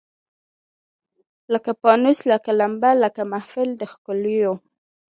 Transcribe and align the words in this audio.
لکه 1.53 1.71
پانوس 1.83 2.19
لکه 2.31 2.51
لمبه 2.59 2.91
لکه 3.03 3.21
محفل 3.31 3.69
د 3.79 3.81
ښکلیو 3.91 4.53